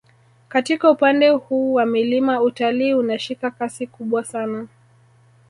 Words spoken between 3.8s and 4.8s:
kubwa sana